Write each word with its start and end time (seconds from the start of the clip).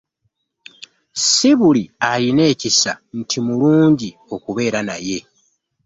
Si 1.25 1.49
buli 1.59 1.83
ayina 2.09 2.43
ekisa 2.53 2.91
nti 3.19 3.37
mulungi 3.47 4.09
wakubeera 4.29 4.79
naye. 4.87 5.19